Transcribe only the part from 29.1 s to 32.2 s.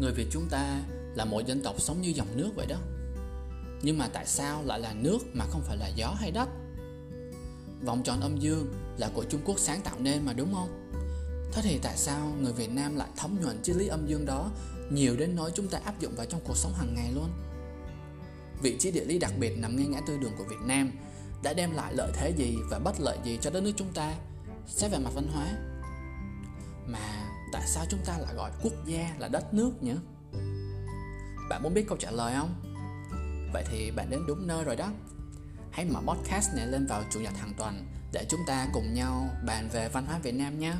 là đất nước nhỉ? Bạn muốn biết câu trả